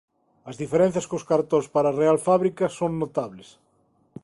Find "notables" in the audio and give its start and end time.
3.01-3.47